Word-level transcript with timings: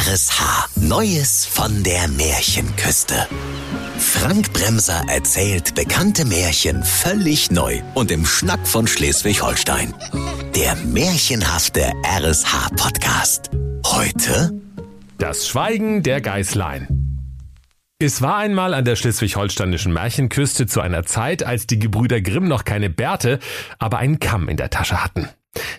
RSH. 0.00 0.70
Neues 0.76 1.44
von 1.44 1.82
der 1.82 2.08
Märchenküste. 2.08 3.26
Frank 3.98 4.50
Bremser 4.54 5.04
erzählt 5.08 5.74
bekannte 5.74 6.24
Märchen 6.24 6.82
völlig 6.82 7.50
neu 7.50 7.82
und 7.94 8.10
im 8.10 8.24
Schnack 8.24 8.66
von 8.66 8.86
Schleswig-Holstein. 8.86 9.92
Der 10.56 10.74
märchenhafte 10.76 11.92
RSH-Podcast. 12.02 13.50
Heute 13.84 14.58
Das 15.18 15.46
Schweigen 15.46 16.02
der 16.02 16.22
Geißlein. 16.22 16.88
Es 17.98 18.22
war 18.22 18.38
einmal 18.38 18.72
an 18.72 18.86
der 18.86 18.96
schleswig-holsteinischen 18.96 19.92
Märchenküste 19.92 20.66
zu 20.66 20.80
einer 20.80 21.04
Zeit, 21.04 21.42
als 21.42 21.66
die 21.66 21.78
Gebrüder 21.78 22.22
Grimm 22.22 22.48
noch 22.48 22.64
keine 22.64 22.88
Bärte, 22.88 23.38
aber 23.78 23.98
einen 23.98 24.18
Kamm 24.18 24.48
in 24.48 24.56
der 24.56 24.70
Tasche 24.70 25.04
hatten. 25.04 25.28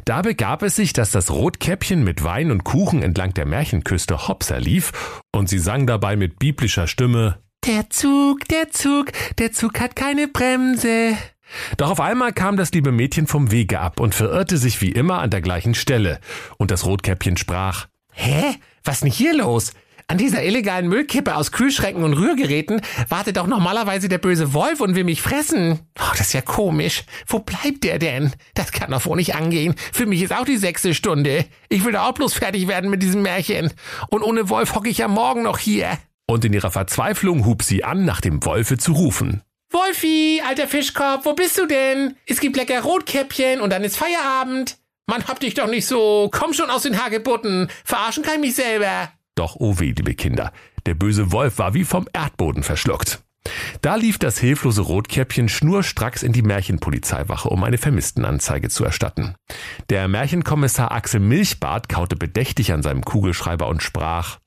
Da 0.05 0.21
begab 0.21 0.63
es 0.63 0.75
sich, 0.75 0.93
dass 0.93 1.11
das 1.11 1.31
Rotkäppchen 1.31 2.03
mit 2.03 2.23
Wein 2.23 2.51
und 2.51 2.63
Kuchen 2.63 3.03
entlang 3.03 3.33
der 3.33 3.45
Märchenküste 3.45 4.27
Hopser 4.27 4.59
lief 4.59 5.21
und 5.31 5.49
sie 5.49 5.59
sang 5.59 5.87
dabei 5.87 6.15
mit 6.15 6.39
biblischer 6.39 6.87
Stimme 6.87 7.39
Der 7.65 7.89
Zug, 7.89 8.47
der 8.49 8.71
Zug, 8.71 9.11
der 9.37 9.51
Zug 9.51 9.79
hat 9.79 9.95
keine 9.95 10.27
Bremse. 10.27 11.15
Doch 11.77 11.91
auf 11.91 11.99
einmal 11.99 12.33
kam 12.33 12.57
das 12.57 12.71
liebe 12.71 12.91
Mädchen 12.91 13.27
vom 13.27 13.51
Wege 13.51 13.79
ab 13.79 13.99
und 13.99 14.15
verirrte 14.15 14.57
sich 14.57 14.81
wie 14.81 14.91
immer 14.91 15.19
an 15.19 15.29
der 15.29 15.41
gleichen 15.41 15.75
Stelle. 15.75 16.19
Und 16.57 16.71
das 16.71 16.85
Rotkäppchen 16.85 17.37
sprach 17.37 17.87
Hä? 18.13 18.55
Was 18.83 19.01
denn 19.01 19.11
hier 19.11 19.35
los? 19.35 19.73
An 20.11 20.17
dieser 20.17 20.43
illegalen 20.43 20.89
Müllkippe 20.89 21.37
aus 21.37 21.53
Kühlschränken 21.53 22.03
und 22.03 22.11
Rührgeräten 22.11 22.81
wartet 23.07 23.37
doch 23.37 23.47
normalerweise 23.47 24.09
der 24.09 24.17
böse 24.17 24.53
Wolf 24.53 24.81
und 24.81 24.93
will 24.93 25.05
mich 25.05 25.21
fressen. 25.21 25.79
Oh, 25.97 26.11
das 26.17 26.27
ist 26.27 26.33
ja 26.33 26.41
komisch. 26.41 27.05
Wo 27.27 27.39
bleibt 27.39 27.85
der 27.85 27.97
denn? 27.97 28.33
Das 28.53 28.73
kann 28.73 28.91
doch 28.91 29.05
wohl 29.05 29.15
nicht 29.15 29.35
angehen. 29.35 29.73
Für 29.93 30.05
mich 30.05 30.21
ist 30.21 30.33
auch 30.33 30.43
die 30.43 30.57
sechste 30.57 30.93
Stunde. 30.93 31.45
Ich 31.69 31.85
will 31.85 31.93
da 31.93 32.09
auch 32.09 32.13
bloß 32.13 32.33
fertig 32.33 32.67
werden 32.67 32.89
mit 32.89 33.01
diesem 33.01 33.21
Märchen. 33.21 33.71
Und 34.09 34.21
ohne 34.21 34.49
Wolf 34.49 34.75
hocke 34.75 34.89
ich 34.89 34.97
ja 34.97 35.07
morgen 35.07 35.43
noch 35.43 35.59
hier. 35.59 35.97
Und 36.27 36.43
in 36.43 36.51
ihrer 36.51 36.71
Verzweiflung 36.71 37.45
hub 37.45 37.63
sie 37.63 37.85
an, 37.85 38.03
nach 38.03 38.19
dem 38.19 38.43
Wolfe 38.43 38.77
zu 38.77 38.91
rufen. 38.91 39.43
Wolfi, 39.69 40.41
alter 40.45 40.67
Fischkopf, 40.67 41.23
wo 41.23 41.35
bist 41.35 41.57
du 41.57 41.67
denn? 41.67 42.17
Es 42.25 42.41
gibt 42.41 42.57
lecker 42.57 42.81
Rotkäppchen 42.81 43.61
und 43.61 43.69
dann 43.69 43.85
ist 43.85 43.95
Feierabend. 43.95 44.77
Mann, 45.07 45.25
hab 45.29 45.39
dich 45.39 45.53
doch 45.53 45.67
nicht 45.67 45.85
so. 45.85 46.29
Komm 46.33 46.51
schon 46.51 46.69
aus 46.69 46.83
den 46.83 47.01
Hagebutten. 47.01 47.69
Verarschen 47.85 48.23
kann 48.23 48.35
ich 48.35 48.41
mich 48.41 48.55
selber. 48.55 49.09
Doch, 49.41 49.55
oh 49.57 49.79
weh, 49.79 49.91
liebe 49.97 50.13
Kinder, 50.13 50.53
der 50.85 50.93
böse 50.93 51.31
Wolf 51.31 51.57
war 51.57 51.73
wie 51.73 51.83
vom 51.83 52.07
Erdboden 52.13 52.61
verschluckt. 52.61 53.23
Da 53.81 53.95
lief 53.95 54.19
das 54.19 54.37
hilflose 54.37 54.83
Rotkäppchen 54.83 55.49
schnurstracks 55.49 56.21
in 56.21 56.31
die 56.31 56.43
Märchenpolizeiwache, 56.43 57.49
um 57.49 57.63
eine 57.63 57.79
Vermisstenanzeige 57.79 58.69
zu 58.69 58.85
erstatten. 58.85 59.33
Der 59.89 60.07
Märchenkommissar 60.07 60.91
Axel 60.91 61.21
Milchbart 61.21 61.89
kaute 61.89 62.15
bedächtig 62.15 62.71
an 62.71 62.83
seinem 62.83 63.03
Kugelschreiber 63.03 63.67
und 63.67 63.81
sprach, 63.81 64.37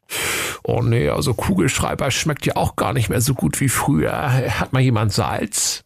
Oh 0.62 0.80
nee, 0.80 1.08
also 1.08 1.34
Kugelschreiber 1.34 2.12
schmeckt 2.12 2.46
ja 2.46 2.54
auch 2.54 2.76
gar 2.76 2.92
nicht 2.92 3.08
mehr 3.08 3.20
so 3.20 3.34
gut 3.34 3.60
wie 3.60 3.68
früher. 3.68 4.12
Hat 4.60 4.72
mal 4.72 4.78
jemand 4.78 5.12
Salz? 5.12 5.82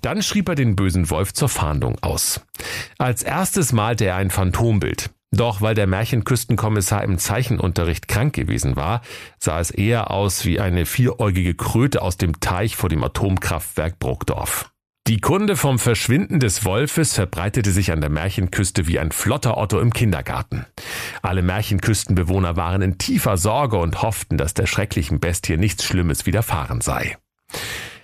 Dann 0.00 0.22
schrieb 0.22 0.48
er 0.48 0.54
den 0.54 0.74
bösen 0.74 1.10
Wolf 1.10 1.34
zur 1.34 1.50
Fahndung 1.50 1.98
aus. 2.00 2.40
Als 2.96 3.22
erstes 3.22 3.74
malte 3.74 4.06
er 4.06 4.16
ein 4.16 4.30
Phantombild. 4.30 5.10
Doch 5.30 5.60
weil 5.60 5.74
der 5.74 5.86
Märchenküstenkommissar 5.86 7.04
im 7.04 7.18
Zeichenunterricht 7.18 8.08
krank 8.08 8.34
gewesen 8.34 8.76
war, 8.76 9.02
sah 9.38 9.60
es 9.60 9.70
eher 9.70 10.10
aus 10.10 10.44
wie 10.44 10.58
eine 10.58 10.86
vieräugige 10.86 11.54
Kröte 11.54 12.00
aus 12.02 12.16
dem 12.16 12.40
Teich 12.40 12.76
vor 12.76 12.88
dem 12.88 13.04
Atomkraftwerk 13.04 13.98
Bruckdorf. 13.98 14.70
Die 15.06 15.20
Kunde 15.20 15.56
vom 15.56 15.78
Verschwinden 15.78 16.38
des 16.38 16.66
Wolfes 16.66 17.14
verbreitete 17.14 17.70
sich 17.70 17.92
an 17.92 18.02
der 18.02 18.10
Märchenküste 18.10 18.86
wie 18.86 18.98
ein 18.98 19.10
flotter 19.10 19.56
Otto 19.56 19.80
im 19.80 19.94
Kindergarten. 19.94 20.66
Alle 21.22 21.40
Märchenküstenbewohner 21.40 22.56
waren 22.56 22.82
in 22.82 22.98
tiefer 22.98 23.38
Sorge 23.38 23.78
und 23.78 24.02
hofften, 24.02 24.36
dass 24.36 24.52
der 24.52 24.66
schrecklichen 24.66 25.18
Bestie 25.18 25.56
nichts 25.56 25.84
Schlimmes 25.84 26.26
widerfahren 26.26 26.82
sei. 26.82 27.16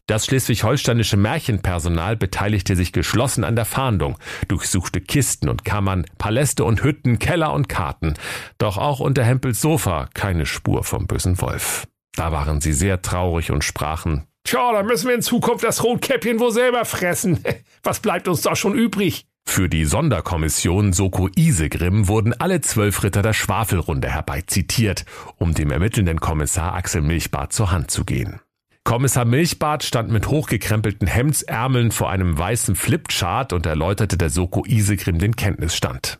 Das 0.07 0.27
schleswig-holsteinische 0.27 1.17
Märchenpersonal 1.17 2.17
beteiligte 2.17 2.77
sich 2.77 2.93
geschlossen 2.93 3.43
an 3.43 3.57
der 3.57 3.65
Fahndung, 3.65 4.19
durchsuchte 4.49 5.01
Kisten 5.01 5.49
und 5.49 5.65
Kammern, 5.65 6.05
Paläste 6.19 6.65
und 6.65 6.83
Hütten, 6.83 7.19
Keller 7.19 7.55
und 7.55 7.71
Karten. 7.71 8.15
Doch 8.59 8.77
auch 8.77 9.01
unter 9.01 9.25
Hempels 9.25 9.63
Sofa 9.63 10.09
keine 10.13 10.45
Spur 10.45 10.85
vom 10.85 11.07
bösen 11.07 11.41
Wolf. 11.41 11.87
Da 12.17 12.33
waren 12.33 12.61
sie 12.61 12.75
sehr 12.75 13.01
traurig 13.01 13.51
und 13.51 13.65
sprachen, 13.65 14.27
Tja, 14.47 14.73
da 14.73 14.83
müssen 14.83 15.09
wir 15.09 15.15
in 15.15 15.23
Zukunft 15.23 15.65
das 15.65 15.83
Rotkäppchen 15.83 16.39
wohl 16.39 16.53
selber 16.53 16.85
fressen. 16.85 17.43
Was 17.83 18.01
bleibt 18.01 18.29
uns 18.29 18.43
da 18.43 18.55
schon 18.55 18.75
übrig? 18.75 19.25
Für 19.47 19.71
die 19.71 19.87
Sonderkommission 19.87 20.93
Soko 20.93 21.29
Isegrim 21.35 22.09
wurden 22.09 22.35
alle 22.39 22.61
zwölf 22.61 23.03
Ritter 23.03 23.23
der 23.23 23.33
Schwafelrunde 23.33 24.11
herbeizitiert, 24.11 25.07
um 25.37 25.55
dem 25.55 25.71
ermittelnden 25.71 26.21
Kommissar 26.21 26.75
Axel 26.75 27.01
Milchbart 27.01 27.55
zur 27.55 27.71
Hand 27.71 27.91
zu 27.91 28.05
gehen. 28.05 28.41
Kommissar 28.85 29.25
Milchbart 29.25 29.83
stand 29.83 30.11
mit 30.11 30.29
hochgekrempelten 30.29 31.09
Hemdsärmeln 31.09 31.91
vor 31.91 32.11
einem 32.11 32.39
weißen 32.39 32.77
Flipchart 32.77 33.55
und 33.55 33.65
erläuterte 33.65 34.19
der 34.19 34.29
Soko 34.29 34.65
Isegrim 34.67 35.19
den 35.19 35.37
Kenntnisstand. 35.37 36.19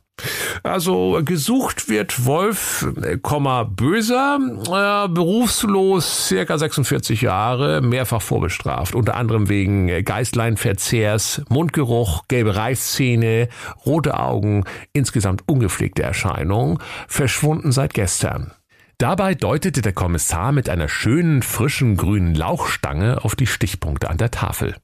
Also 0.63 1.21
gesucht 1.25 1.89
wird 1.89 2.25
Wolf, 2.25 2.87
äh, 3.03 3.19
böser, 3.19 4.39
äh, 4.39 5.09
berufslos, 5.09 6.29
circa 6.29 6.57
46 6.57 7.21
Jahre, 7.21 7.83
mehrfach 7.83 8.23
vorbestraft, 8.23 8.95
unter 8.95 9.17
anderem 9.17 9.49
wegen 9.49 9.89
äh, 9.89 10.03
Geißleinverzehrs, 10.03 11.43
Mundgeruch, 11.51 12.23
gelbe 12.29 12.57
Reißzähne, 12.57 13.49
rote 13.85 14.19
Augen, 14.19 14.65
insgesamt 14.93 15.43
ungepflegte 15.47 16.03
Erscheinung, 16.03 16.79
verschwunden 17.09 17.73
seit 17.73 17.93
gestern. 17.93 18.53
Dabei 18.99 19.35
deutete 19.35 19.83
der 19.83 19.93
Kommissar 19.93 20.53
mit 20.53 20.69
einer 20.69 20.89
schönen, 20.89 21.43
frischen 21.43 21.97
grünen 21.97 22.35
Lauchstange 22.35 23.25
auf 23.25 23.35
die 23.35 23.47
Stichpunkte 23.47 24.09
an 24.09 24.19
der 24.19 24.31
Tafel. 24.31 24.77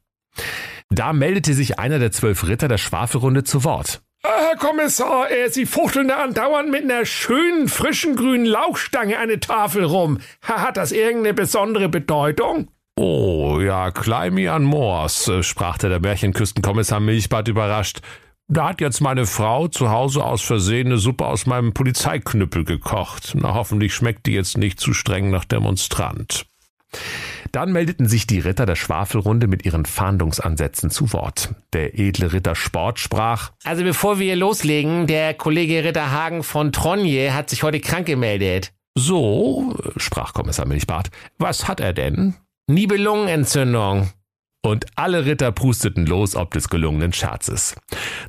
Da 0.89 1.13
meldete 1.13 1.53
sich 1.53 1.79
einer 1.79 1.99
der 1.99 2.11
zwölf 2.11 2.47
Ritter 2.47 2.67
der 2.67 2.77
Schwafelrunde 2.77 3.43
zu 3.43 3.63
Wort. 3.63 4.01
Herr 4.23 4.55
Kommissar, 4.55 5.31
äh, 5.31 5.49
Sie 5.49 5.65
fuchteln 5.65 6.09
da 6.09 6.23
andauernd 6.23 6.69
mit 6.69 6.83
einer 6.83 7.05
schönen, 7.05 7.67
frischen 7.67 8.15
grünen 8.15 8.45
Lauchstange 8.45 9.17
eine 9.17 9.39
Tafel 9.39 9.83
rum. 9.83 10.19
Hat 10.43 10.77
das 10.77 10.91
irgendeine 10.91 11.33
besondere 11.33 11.89
Bedeutung? 11.89 12.69
Oh, 12.97 13.59
ja, 13.59 13.89
Kleimi 13.89 14.47
an 14.47 14.63
Moors, 14.63 15.27
äh, 15.27 15.41
sprach 15.41 15.77
der 15.79 15.99
Märchenküstenkommissar 15.99 16.99
Milchbart 16.99 17.47
überrascht. 17.47 18.01
Da 18.53 18.67
hat 18.67 18.81
jetzt 18.81 18.99
meine 18.99 19.27
Frau 19.27 19.69
zu 19.69 19.91
Hause 19.91 20.25
aus 20.25 20.41
Versehen 20.41 20.87
eine 20.87 20.97
Suppe 20.97 21.25
aus 21.25 21.45
meinem 21.45 21.71
Polizeiknüppel 21.73 22.65
gekocht. 22.65 23.31
Na, 23.33 23.53
hoffentlich 23.53 23.95
schmeckt 23.95 24.25
die 24.25 24.33
jetzt 24.33 24.57
nicht 24.57 24.77
zu 24.77 24.93
streng 24.93 25.29
nach 25.29 25.45
Demonstrant. 25.45 26.45
Dann 27.53 27.71
meldeten 27.71 28.09
sich 28.09 28.27
die 28.27 28.39
Ritter 28.39 28.65
der 28.65 28.75
Schwafelrunde 28.75 29.47
mit 29.47 29.63
ihren 29.63 29.85
Fahndungsansätzen 29.85 30.89
zu 30.89 31.13
Wort. 31.13 31.55
Der 31.71 31.97
edle 31.97 32.33
Ritter 32.33 32.55
Sport 32.55 32.99
sprach. 32.99 33.53
Also 33.63 33.85
bevor 33.85 34.19
wir 34.19 34.35
loslegen, 34.35 35.07
der 35.07 35.33
Kollege 35.33 35.85
Ritter 35.85 36.11
Hagen 36.11 36.43
von 36.43 36.73
Tronje 36.73 37.33
hat 37.33 37.49
sich 37.49 37.63
heute 37.63 37.79
krank 37.79 38.05
gemeldet. 38.05 38.73
So, 38.95 39.77
sprach 39.95 40.33
Kommissar 40.33 40.67
Milchbart. 40.67 41.09
Was 41.37 41.69
hat 41.69 41.79
er 41.79 41.93
denn? 41.93 42.35
Nibelungenentzündung. 42.67 44.09
Und 44.63 44.85
alle 44.95 45.25
Ritter 45.25 45.51
prusteten 45.51 46.05
los 46.05 46.35
ob 46.35 46.51
des 46.51 46.69
gelungenen 46.69 47.13
Scherzes. 47.13 47.75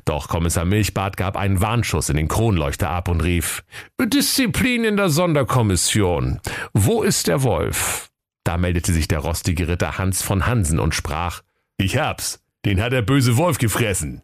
Doch 0.03 0.27
Kommissar 0.27 0.65
Milchbart 0.65 1.15
gab 1.15 1.37
einen 1.37 1.61
Warnschuss 1.61 2.09
in 2.09 2.17
den 2.17 2.27
Kronleuchter 2.27 2.89
ab 2.89 3.07
und 3.07 3.21
rief 3.21 3.63
Disziplin 4.01 4.83
in 4.83 4.97
der 4.97 5.09
Sonderkommission. 5.09 6.39
Wo 6.73 7.03
ist 7.03 7.27
der 7.27 7.43
Wolf? 7.43 8.09
Da 8.43 8.57
meldete 8.57 8.91
sich 8.91 9.07
der 9.07 9.19
rostige 9.19 9.67
Ritter 9.67 9.97
Hans 9.97 10.23
von 10.23 10.47
Hansen 10.47 10.79
und 10.79 10.95
sprach 10.95 11.41
Ich 11.77 11.97
hab's, 11.97 12.43
den 12.65 12.81
hat 12.81 12.93
der 12.93 13.03
böse 13.03 13.37
Wolf 13.37 13.59
gefressen. 13.59 14.23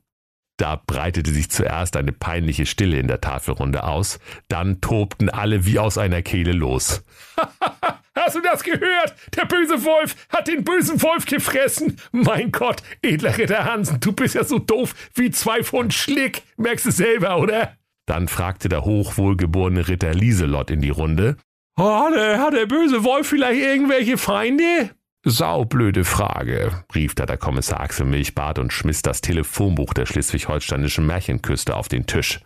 Da 0.58 0.76
breitete 0.76 1.31
sich 1.31 1.50
zuerst 1.50 1.96
eine 1.96 2.12
peinliche 2.12 2.66
Stille 2.66 3.00
in 3.00 3.08
der 3.08 3.22
Tafelrunde 3.22 3.84
aus, 3.84 4.20
dann 4.50 4.81
tobten 4.81 5.30
alle 5.30 5.66
wie 5.66 5.80
aus 5.80 5.97
einer 5.97 6.22
Kehle 6.22 6.52
los. 6.52 7.05
Hast 8.16 8.35
du 8.35 8.41
das 8.41 8.64
gehört? 8.64 9.16
Der 9.35 9.46
böse 9.46 9.84
Wolf 9.84 10.16
hat 10.29 10.47
den 10.47 10.64
bösen 10.64 11.02
Wolf 11.02 11.26
gefressen. 11.26 11.97
Mein 12.11 12.52
Gott, 12.52 12.82
edler 13.02 13.38
Ritter 13.38 13.66
Hansen, 13.66 14.00
du 14.00 14.11
bist 14.11 14.35
ja 14.35 14.44
so 14.44 14.59
doof 14.59 14.94
wie 15.16 15.32
zwei 15.32 15.64
Pfund 15.64 15.94
Schlick. 15.94 16.44
Merkst 16.58 16.85
du 16.85 16.91
selber, 16.91 17.38
oder? 17.38 17.76
Dann 18.06 18.28
fragte 18.28 18.70
der 18.70 18.85
hochwohlgeborene 18.85 19.88
Ritter 19.88 20.14
Lieselott 20.14 20.72
in 20.72 20.82
die 20.82 20.90
Runde. 20.90 21.38
Oh, 21.78 21.84
hat, 21.84 22.14
der, 22.16 22.40
hat 22.40 22.53
der 22.53 22.66
böse 22.66 23.03
Wolf 23.03 23.28
vielleicht 23.28 23.61
irgendwelche 23.61 24.17
Feinde? 24.17 24.90
Saublöde 25.23 26.05
Frage, 26.05 26.84
rief 26.96 27.14
da 27.14 27.26
der 27.26 27.38
Kommissar 27.38 27.82
Axel 27.82 28.05
Milchbart 28.05 28.58
und 28.58 28.73
schmiss 28.73 29.02
das 29.02 29.22
Telefonbuch 29.22 29.94
der 29.94 30.05
schleswig-holsteinischen 30.05 31.05
Märchenküste 31.05 31.76
auf 31.76 31.88
den 31.88 32.05
Tisch. 32.05 32.40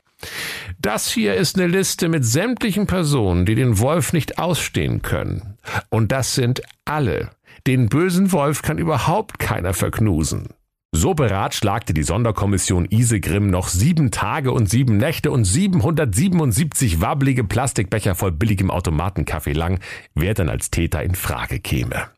Das 0.80 1.10
hier 1.10 1.36
ist 1.36 1.58
eine 1.58 1.68
Liste 1.68 2.10
mit 2.10 2.26
sämtlichen 2.26 2.88
Personen, 2.88 3.46
die 3.46 3.56
den 3.56 3.80
Wolf 3.80 4.14
nicht 4.14 4.40
ausstehen 4.40 5.02
können. 5.02 5.58
Und 5.90 6.12
das 6.12 6.36
sind 6.36 6.62
alle. 6.86 7.32
Den 7.68 7.88
bösen 7.88 8.32
Wolf 8.32 8.62
kann 8.62 8.78
überhaupt 8.78 9.40
keiner 9.40 9.74
verknusen. 9.74 10.50
So 10.96 11.16
beratschlagte 11.16 11.94
die 11.94 12.04
Sonderkommission 12.04 12.86
Isegrim 12.86 13.50
noch 13.50 13.68
sieben 13.68 14.12
Tage 14.12 14.52
und 14.52 14.70
sieben 14.70 14.98
Nächte 14.98 15.32
und 15.32 15.44
777 15.44 17.02
wabbelige 17.02 17.44
Plastikbecher 17.44 18.14
voll 18.14 18.32
billigem 18.32 18.70
Automatenkaffee 18.70 19.54
lang, 19.54 19.80
wer 20.14 20.36
dann 20.36 20.50
als 20.50 20.70
Täter 20.70 21.02
in 21.02 21.16
Frage 21.16 21.60
käme. 21.60 22.10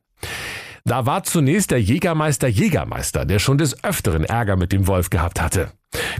Da 0.83 1.05
war 1.05 1.23
zunächst 1.23 1.71
der 1.71 1.81
Jägermeister 1.81 2.47
Jägermeister, 2.47 3.25
der 3.25 3.39
schon 3.39 3.57
des 3.57 3.81
Öfteren 3.83 4.25
Ärger 4.25 4.57
mit 4.57 4.73
dem 4.73 4.87
Wolf 4.87 5.09
gehabt 5.09 5.41
hatte. 5.41 5.71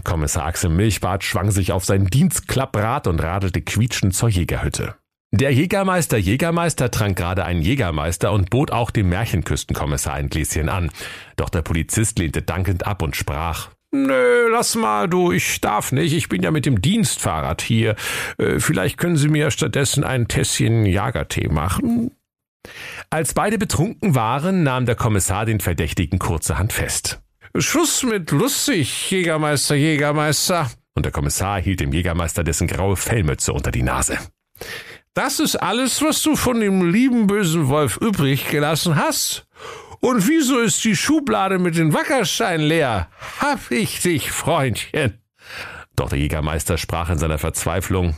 Kommissar 0.04 0.46
Axel 0.46 0.70
Milchbart 0.70 1.24
schwang 1.24 1.50
sich 1.50 1.72
auf 1.72 1.84
sein 1.84 2.06
Dienstklapprad 2.06 3.06
und 3.06 3.22
radelte 3.22 3.62
quietschend 3.62 4.14
zur 4.14 4.28
Jägerhütte. 4.28 4.94
Der 5.32 5.52
Jägermeister 5.52 6.16
Jägermeister 6.16 6.90
trank 6.90 7.16
gerade 7.16 7.44
einen 7.44 7.60
Jägermeister 7.60 8.32
und 8.32 8.48
bot 8.48 8.70
auch 8.70 8.90
dem 8.90 9.08
Märchenküstenkommissar 9.08 10.14
ein 10.14 10.30
Gläschen 10.30 10.68
an. 10.68 10.90
Doch 11.36 11.50
der 11.50 11.62
Polizist 11.62 12.18
lehnte 12.18 12.42
dankend 12.42 12.86
ab 12.86 13.02
und 13.02 13.16
sprach, 13.16 13.70
Nö, 13.92 14.48
lass 14.50 14.74
mal, 14.74 15.08
du, 15.08 15.32
ich 15.32 15.60
darf 15.60 15.92
nicht. 15.92 16.12
Ich 16.12 16.28
bin 16.28 16.42
ja 16.42 16.50
mit 16.50 16.66
dem 16.66 16.80
Dienstfahrrad 16.82 17.62
hier. 17.62 17.96
Äh, 18.38 18.60
vielleicht 18.60 18.98
können 18.98 19.16
Sie 19.16 19.28
mir 19.28 19.50
stattdessen 19.50 20.04
ein 20.04 20.28
Tässchen 20.28 20.86
Jagertee 20.86 21.48
machen. 21.48 22.10
Als 23.10 23.32
beide 23.34 23.58
betrunken 23.58 24.14
waren, 24.14 24.62
nahm 24.62 24.86
der 24.86 24.96
Kommissar 24.96 25.46
den 25.46 25.60
Verdächtigen 25.60 26.18
kurzerhand 26.18 26.72
fest. 26.72 27.20
Schuss 27.58 28.02
mit 28.02 28.30
lustig, 28.32 29.10
Jägermeister, 29.10 29.74
Jägermeister. 29.74 30.70
Und 30.94 31.04
der 31.04 31.12
Kommissar 31.12 31.60
hielt 31.60 31.80
dem 31.80 31.92
Jägermeister 31.92 32.44
dessen 32.44 32.66
graue 32.66 32.96
Fellmütze 32.96 33.52
unter 33.52 33.70
die 33.70 33.82
Nase. 33.82 34.18
Das 35.14 35.40
ist 35.40 35.56
alles, 35.56 36.02
was 36.02 36.22
du 36.22 36.36
von 36.36 36.60
dem 36.60 36.90
lieben 36.90 37.26
bösen 37.26 37.68
Wolf 37.68 37.96
übrig 37.96 38.50
gelassen 38.50 38.96
hast? 38.96 39.46
Und 40.00 40.28
wieso 40.28 40.58
ist 40.58 40.84
die 40.84 40.96
Schublade 40.96 41.58
mit 41.58 41.76
den 41.76 41.94
Wackersteinen 41.94 42.66
leer? 42.66 43.08
Hab 43.40 43.70
ich 43.70 44.02
dich, 44.02 44.30
Freundchen. 44.30 45.18
Doch 45.96 46.10
der 46.10 46.18
Jägermeister 46.18 46.76
sprach 46.76 47.08
in 47.08 47.18
seiner 47.18 47.38
Verzweiflung. 47.38 48.14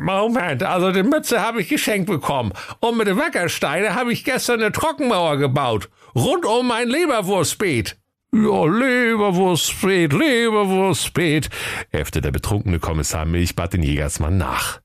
Moment, 0.00 0.62
also 0.62 0.92
die 0.92 1.02
Mütze 1.02 1.40
habe 1.40 1.60
ich 1.60 1.68
geschenkt 1.68 2.08
bekommen. 2.08 2.52
Und 2.78 2.96
mit 2.96 3.08
den 3.08 3.18
Wackersteine 3.18 3.96
habe 3.96 4.12
ich 4.12 4.24
gestern 4.24 4.60
eine 4.60 4.70
Trockenmauer 4.70 5.38
gebaut. 5.38 5.88
Rund 6.14 6.46
um 6.46 6.68
mein 6.68 6.88
Leberwurstbeet. 6.88 7.96
Ja, 8.30 8.66
Leberwurstbeet, 8.66 10.12
Leberwurstbeet, 10.12 11.48
äffte 11.90 12.20
der 12.20 12.30
betrunkene 12.30 12.78
Kommissar 12.78 13.24
Milchbart 13.24 13.72
den 13.72 13.82
Jägersmann 13.82 14.36
nach. 14.36 14.80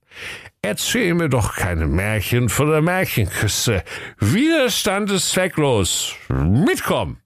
Erzähl 0.61 1.13
mir 1.13 1.27
doch 1.27 1.55
keine 1.55 1.87
Märchen 1.87 2.47
von 2.47 2.69
der 2.69 2.81
Märchenküste. 2.81 3.83
Widerstand 4.17 5.11
ist 5.11 5.31
zwecklos. 5.31 6.15
Mitkommen! 6.29 7.17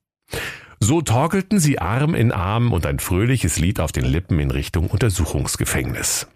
So 0.80 1.02
torkelten 1.02 1.60
sie 1.60 1.78
Arm 1.78 2.16
in 2.16 2.32
Arm 2.32 2.74
und 2.74 2.88
ein 2.88 2.98
fröhliches 2.98 3.60
Lied 3.60 3.80
auf 3.80 3.92
den 3.92 4.06
Lippen 4.06 4.40
in 4.40 4.50
Richtung 4.50 4.88
Untersuchungsgefängnis. 4.88 6.28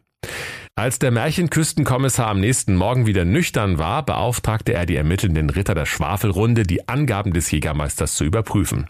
Als 0.81 0.97
der 0.97 1.11
Märchenküstenkommissar 1.11 2.25
am 2.25 2.39
nächsten 2.39 2.75
Morgen 2.75 3.05
wieder 3.05 3.23
nüchtern 3.23 3.77
war, 3.77 4.03
beauftragte 4.03 4.73
er 4.73 4.87
die 4.87 4.95
ermittelnden 4.95 5.51
Ritter 5.51 5.75
der 5.75 5.85
Schwafelrunde, 5.85 6.63
die 6.63 6.89
Angaben 6.89 7.33
des 7.33 7.51
Jägermeisters 7.51 8.15
zu 8.15 8.23
überprüfen. 8.23 8.87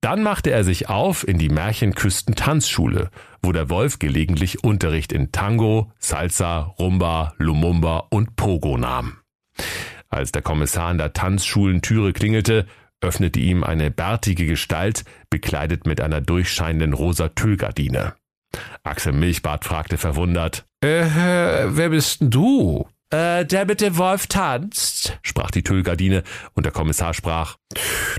Dann 0.00 0.24
machte 0.24 0.50
er 0.50 0.64
sich 0.64 0.88
auf 0.88 1.24
in 1.26 1.38
die 1.38 1.48
Märchenküsten-Tanzschule, 1.48 3.08
wo 3.40 3.52
der 3.52 3.70
Wolf 3.70 4.00
gelegentlich 4.00 4.64
Unterricht 4.64 5.12
in 5.12 5.30
Tango, 5.30 5.92
Salsa, 6.00 6.74
Rumba, 6.80 7.34
Lumumba 7.38 8.08
und 8.10 8.34
Pogo 8.34 8.76
nahm. 8.76 9.18
Als 10.08 10.32
der 10.32 10.42
Kommissar 10.42 10.88
an 10.88 10.98
der 10.98 11.12
Tanzschulentüre 11.12 12.12
klingelte, 12.12 12.66
öffnete 13.00 13.38
ihm 13.38 13.62
eine 13.62 13.92
bärtige 13.92 14.46
Gestalt, 14.46 15.04
bekleidet 15.30 15.86
mit 15.86 16.00
einer 16.00 16.20
durchscheinenden 16.20 16.94
rosa 16.94 17.28
Tüllgardine. 17.28 18.14
Axel 18.82 19.12
Milchbart 19.12 19.64
fragte 19.64 19.98
verwundert, 19.98 20.66
äh, 20.88 21.66
wer 21.68 21.88
bist 21.90 22.20
denn 22.20 22.30
du? 22.30 22.86
Äh, 23.10 23.44
der 23.44 23.66
mit 23.66 23.80
dem 23.80 23.98
Wolf 23.98 24.26
tanzt, 24.26 25.18
sprach 25.22 25.50
die 25.50 25.62
Tüllgardine, 25.62 26.22
und 26.54 26.64
der 26.64 26.72
Kommissar 26.72 27.12
sprach, 27.12 27.56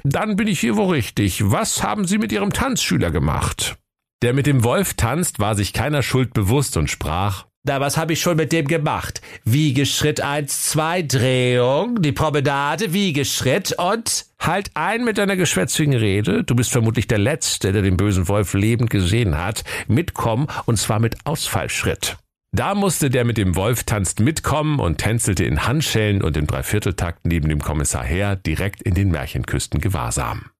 dann 0.04 0.36
bin 0.36 0.48
ich 0.48 0.60
hier 0.60 0.76
wohl 0.76 0.94
richtig. 0.94 1.52
Was 1.52 1.82
haben 1.82 2.06
Sie 2.06 2.20
mit 2.20 2.32
Ihrem 2.32 2.54
Tanzschüler 2.54 3.10
gemacht? 3.10 3.76
Der 4.22 4.34
mit 4.34 4.46
dem 4.46 4.64
Wolf 4.64 4.94
tanzt, 4.94 5.40
war 5.40 5.56
sich 5.56 5.74
keiner 5.74 6.04
Schuld 6.04 6.34
bewusst 6.34 6.78
und 6.78 6.90
sprach, 6.92 7.46
na, 7.66 7.80
was 7.80 7.98
habe 7.98 8.14
ich 8.14 8.20
schon 8.20 8.36
mit 8.36 8.52
dem 8.52 8.68
gemacht? 8.68 9.22
Wiegeschritt 9.46 10.20
eins, 10.20 10.70
zwei, 10.70 11.02
Drehung, 11.02 12.02
die 12.02 12.12
Promenade, 12.12 12.92
Wiegeschritt 12.92 13.74
und 13.80 14.26
halt 14.38 14.70
ein 14.74 15.06
mit 15.06 15.18
deiner 15.18 15.38
geschwätzigen 15.38 15.94
Rede. 15.94 16.44
Du 16.44 16.56
bist 16.56 16.72
vermutlich 16.72 17.08
der 17.08 17.20
Letzte, 17.20 17.72
der 17.72 17.82
den 17.82 17.96
bösen 17.96 18.28
Wolf 18.28 18.54
lebend 18.54 18.90
gesehen 18.90 19.38
hat. 19.38 19.64
Mitkommen 19.88 20.48
und 20.66 20.78
zwar 20.78 21.00
mit 21.00 21.26
Ausfallschritt. 21.26 22.18
Da 22.56 22.76
musste 22.76 23.10
der 23.10 23.26
mit 23.26 23.38
dem 23.38 23.56
Wolf 23.56 23.84
tanzt 23.84 24.20
mitkommen 24.20 24.80
und 24.80 25.00
tänzelte 25.00 25.44
in 25.44 25.66
Handschellen 25.66 26.22
und 26.22 26.38
im 26.38 26.46
Dreivierteltakt 26.46 27.26
neben 27.26 27.50
dem 27.50 27.60
Kommissar 27.60 28.04
her 28.04 28.36
direkt 28.36 28.84
in 28.84 28.94
den 28.94 29.10
Märchenküsten 29.10 29.82
Gewahrsam. 29.82 30.52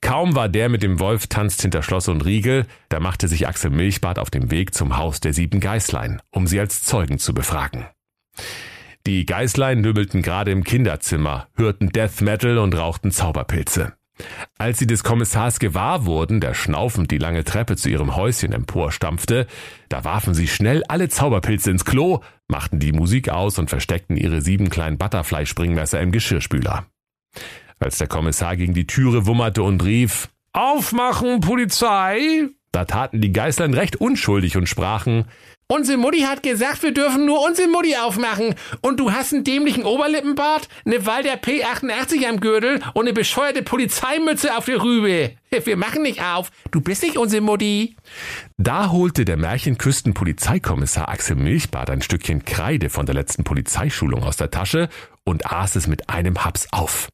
Kaum 0.00 0.36
war 0.36 0.48
der 0.48 0.68
mit 0.68 0.84
dem 0.84 1.00
Wolf 1.00 1.26
tanzt 1.26 1.62
hinter 1.62 1.82
Schloss 1.82 2.06
und 2.06 2.24
Riegel, 2.24 2.66
da 2.88 3.00
machte 3.00 3.26
sich 3.26 3.48
Axel 3.48 3.70
Milchbart 3.70 4.20
auf 4.20 4.30
dem 4.30 4.52
Weg 4.52 4.74
zum 4.74 4.96
Haus 4.96 5.18
der 5.18 5.32
sieben 5.32 5.58
Geißlein, 5.58 6.22
um 6.30 6.46
sie 6.46 6.60
als 6.60 6.84
Zeugen 6.84 7.18
zu 7.18 7.34
befragen. 7.34 7.86
Die 9.08 9.26
Geißlein 9.26 9.80
nübbelten 9.80 10.22
gerade 10.22 10.52
im 10.52 10.62
Kinderzimmer, 10.62 11.48
hörten 11.56 11.88
Death 11.88 12.20
Metal 12.20 12.58
und 12.58 12.76
rauchten 12.76 13.10
Zauberpilze. 13.10 13.94
Als 14.58 14.78
sie 14.78 14.86
des 14.86 15.04
Kommissars 15.04 15.58
gewahr 15.58 16.06
wurden, 16.06 16.40
der 16.40 16.54
schnaufend 16.54 17.10
die 17.10 17.18
lange 17.18 17.44
Treppe 17.44 17.76
zu 17.76 17.90
ihrem 17.90 18.16
Häuschen 18.16 18.52
emporstampfte, 18.52 19.46
da 19.88 20.04
warfen 20.04 20.34
sie 20.34 20.48
schnell 20.48 20.82
alle 20.88 21.08
Zauberpilze 21.08 21.70
ins 21.70 21.84
Klo, 21.84 22.20
machten 22.48 22.78
die 22.78 22.92
Musik 22.92 23.28
aus 23.28 23.58
und 23.58 23.68
versteckten 23.68 24.16
ihre 24.16 24.40
sieben 24.40 24.70
kleinen 24.70 24.98
Butterfly-Springmesser 24.98 26.00
im 26.00 26.12
Geschirrspüler. 26.12 26.86
Als 27.78 27.98
der 27.98 28.08
Kommissar 28.08 28.56
gegen 28.56 28.72
die 28.72 28.86
Türe 28.86 29.26
wummerte 29.26 29.62
und 29.62 29.84
rief, 29.84 30.28
Aufmachen, 30.52 31.40
Polizei! 31.40 32.48
Da 32.72 32.86
taten 32.86 33.20
die 33.20 33.32
Geißlein 33.32 33.74
recht 33.74 33.96
unschuldig 33.96 34.56
und 34.56 34.68
sprachen, 34.68 35.26
Unsere 35.68 35.98
Mutti 35.98 36.20
hat 36.20 36.44
gesagt, 36.44 36.84
wir 36.84 36.94
dürfen 36.94 37.26
nur 37.26 37.44
unsere 37.44 37.68
Mutti 37.68 37.96
aufmachen. 37.96 38.54
Und 38.82 39.00
du 39.00 39.10
hast 39.10 39.34
einen 39.34 39.42
dämlichen 39.42 39.84
Oberlippenbart, 39.84 40.68
eine 40.84 41.04
Walder 41.06 41.34
P88 41.34 42.24
am 42.28 42.38
Gürtel 42.38 42.80
und 42.94 43.06
eine 43.06 43.12
bescheuerte 43.12 43.62
Polizeimütze 43.62 44.56
auf 44.56 44.66
der 44.66 44.80
Rübe. 44.80 45.32
Wir 45.50 45.76
machen 45.76 46.02
nicht 46.02 46.22
auf. 46.22 46.52
Du 46.70 46.80
bist 46.80 47.02
nicht 47.02 47.16
unsere 47.16 47.42
Mutti. 47.42 47.96
Da 48.58 48.92
holte 48.92 49.24
der 49.24 49.36
Märchenküstenpolizeikommissar 49.38 51.08
Axel 51.08 51.34
Milchbart 51.34 51.90
ein 51.90 52.02
Stückchen 52.02 52.44
Kreide 52.44 52.88
von 52.88 53.04
der 53.04 53.16
letzten 53.16 53.42
Polizeischulung 53.42 54.22
aus 54.22 54.36
der 54.36 54.52
Tasche 54.52 54.88
und 55.24 55.46
aß 55.46 55.74
es 55.74 55.88
mit 55.88 56.08
einem 56.08 56.44
Haps 56.44 56.68
auf. 56.70 57.08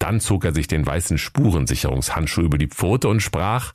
Dann 0.00 0.18
zog 0.18 0.44
er 0.44 0.52
sich 0.52 0.66
den 0.66 0.84
weißen 0.84 1.16
Spurensicherungshandschuh 1.16 2.42
über 2.42 2.58
die 2.58 2.68
Pfote 2.68 3.08
und 3.08 3.20
sprach, 3.20 3.74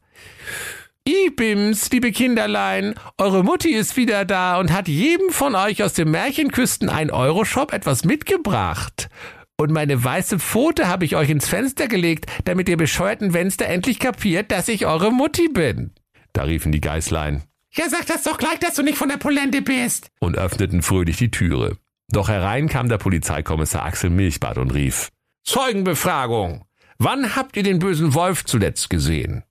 Ibims, 1.05 1.91
liebe 1.91 2.13
Kinderlein, 2.13 2.95
eure 3.17 3.43
Mutti 3.43 3.74
ist 3.74 3.98
wieder 3.98 4.24
da 4.24 4.57
und 4.57 4.72
hat 4.72 4.88
jedem 4.88 5.31
von 5.31 5.53
euch 5.53 5.83
aus 5.83 5.91
dem 5.91 6.12
Märchenküsten 6.12 6.88
ein 6.88 7.12
Euroshop 7.12 7.74
etwas 7.74 8.05
mitgebracht. 8.05 9.10
Und 9.57 9.72
meine 9.72 10.01
weiße 10.01 10.39
Pfote 10.39 10.88
habe 10.88 11.03
ich 11.03 11.17
euch 11.17 11.29
ins 11.29 11.50
Fenster 11.50 11.89
gelegt, 11.89 12.27
damit 12.45 12.69
ihr 12.69 12.77
bescheuerten 12.77 13.31
Fenster 13.33 13.65
endlich 13.65 14.00
kapiert, 14.00 14.50
dass 14.53 14.69
ich 14.69 14.86
eure 14.86 15.12
Mutti 15.12 15.50
bin. 15.50 15.91
Da 16.31 16.43
riefen 16.43 16.72
die 16.72 16.79
Geißlein. 16.79 17.43
Ja, 17.74 17.89
sag 17.89 18.05
das 18.05 18.24
doch 18.24 18.38
gleich, 18.38 18.60
dass 18.60 18.75
du 18.75 18.81
nicht 18.81 18.98
von 18.98 19.10
der 19.10 19.17
Polente 19.17 19.62
bist. 19.62 20.07
Und 20.22 20.38
öffneten 20.38 20.81
fröhlich 20.81 21.17
die 21.17 21.31
Türe. 21.31 21.75
Doch 22.12 22.29
herein 22.29 22.69
kam 22.69 22.88
der 22.88 22.98
Polizeikommissar 22.98 23.83
Axel 23.83 24.10
Milchbart 24.10 24.57
und 24.57 24.74
rief. 24.74 25.10
Zeugenbefragung. 25.43 26.63
Wann 26.98 27.36
habt 27.36 27.57
ihr 27.57 27.63
den 27.63 27.79
bösen 27.79 28.13
Wolf 28.13 28.45
zuletzt 28.45 28.89
gesehen? 28.89 29.43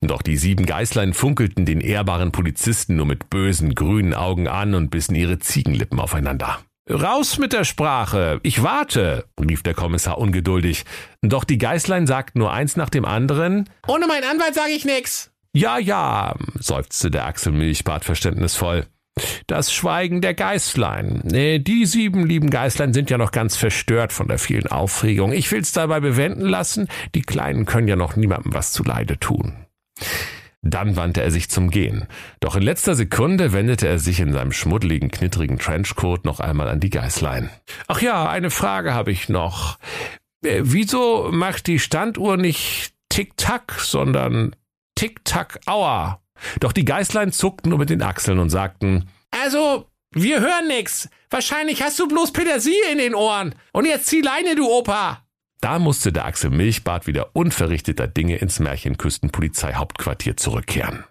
Doch 0.00 0.22
die 0.22 0.36
sieben 0.36 0.64
Geißlein 0.64 1.12
funkelten 1.12 1.64
den 1.64 1.80
ehrbaren 1.80 2.30
Polizisten 2.30 2.96
nur 2.96 3.06
mit 3.06 3.30
bösen 3.30 3.74
grünen 3.74 4.14
Augen 4.14 4.46
an 4.46 4.74
und 4.74 4.90
bissen 4.90 5.14
ihre 5.14 5.38
Ziegenlippen 5.38 5.98
aufeinander. 5.98 6.60
Raus 6.90 7.36
mit 7.38 7.52
der 7.52 7.64
Sprache, 7.64 8.40
ich 8.42 8.62
warte, 8.62 9.26
rief 9.38 9.62
der 9.62 9.74
Kommissar 9.74 10.16
ungeduldig. 10.18 10.84
Doch 11.20 11.44
die 11.44 11.58
Geißlein 11.58 12.06
sagten 12.06 12.38
nur 12.38 12.52
eins 12.52 12.76
nach 12.76 12.88
dem 12.88 13.04
anderen. 13.04 13.68
Ohne 13.86 14.06
meinen 14.06 14.24
Anwalt 14.24 14.54
sage 14.54 14.70
ich 14.70 14.86
nix. 14.86 15.30
Ja, 15.52 15.78
ja, 15.78 16.34
seufzte 16.58 17.10
der 17.10 17.26
Axel 17.26 17.52
Milchbart 17.52 18.04
verständnisvoll. 18.04 18.86
Das 19.48 19.72
Schweigen 19.72 20.20
der 20.20 20.32
Geißlein. 20.32 21.22
Die 21.24 21.86
sieben 21.86 22.24
lieben 22.24 22.50
Geißlein 22.50 22.94
sind 22.94 23.10
ja 23.10 23.18
noch 23.18 23.32
ganz 23.32 23.56
verstört 23.56 24.12
von 24.12 24.28
der 24.28 24.38
vielen 24.38 24.68
Aufregung. 24.68 25.32
Ich 25.32 25.50
will's 25.50 25.72
dabei 25.72 26.00
bewenden 26.00 26.46
lassen. 26.46 26.88
Die 27.14 27.22
Kleinen 27.22 27.66
können 27.66 27.88
ja 27.88 27.96
noch 27.96 28.16
niemandem 28.16 28.54
was 28.54 28.72
zuleide 28.72 29.18
tun. 29.18 29.67
Dann 30.62 30.96
wandte 30.96 31.22
er 31.22 31.30
sich 31.30 31.48
zum 31.48 31.70
Gehen. 31.70 32.08
Doch 32.40 32.56
in 32.56 32.62
letzter 32.62 32.94
Sekunde 32.94 33.52
wendete 33.52 33.86
er 33.86 33.98
sich 33.98 34.18
in 34.20 34.32
seinem 34.32 34.52
schmuddeligen, 34.52 35.10
knittrigen 35.10 35.58
Trenchcoat 35.58 36.24
noch 36.24 36.40
einmal 36.40 36.68
an 36.68 36.80
die 36.80 36.90
Geißlein. 36.90 37.48
Ach 37.86 38.00
ja, 38.00 38.28
eine 38.28 38.50
Frage 38.50 38.92
habe 38.92 39.12
ich 39.12 39.28
noch. 39.28 39.78
Äh, 40.44 40.60
wieso 40.64 41.30
macht 41.30 41.68
die 41.68 41.78
Standuhr 41.78 42.36
nicht 42.36 42.92
Tick-Tack, 43.08 43.80
sondern 43.80 44.54
Tick-Tack-Aua. 44.96 46.20
Doch 46.60 46.72
die 46.72 46.84
Geißlein 46.84 47.32
zuckten 47.32 47.70
nur 47.70 47.78
mit 47.78 47.90
den 47.90 48.02
Achseln 48.02 48.38
und 48.38 48.50
sagten, 48.50 49.08
Also, 49.30 49.86
wir 50.12 50.40
hören 50.40 50.68
nix. 50.68 51.08
Wahrscheinlich 51.30 51.82
hast 51.82 51.98
du 51.98 52.08
bloß 52.08 52.32
Petersilie 52.32 52.92
in 52.92 52.98
den 52.98 53.14
Ohren. 53.14 53.54
Und 53.72 53.84
jetzt 53.84 54.06
zieh 54.06 54.22
Leine, 54.22 54.54
du 54.56 54.68
Opa. 54.68 55.22
Da 55.60 55.78
musste 55.78 56.12
der 56.12 56.24
Axel 56.24 56.50
Milchbart 56.50 57.06
wieder 57.06 57.34
unverrichteter 57.34 58.06
Dinge 58.06 58.36
ins 58.36 58.60
Märchenküstenpolizeihauptquartier 58.60 60.36
zurückkehren. 60.36 61.04